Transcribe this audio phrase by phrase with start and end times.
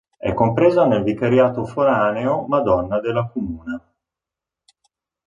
[0.17, 3.79] È compresa nel vicariato foraneo Madonna della Comuna.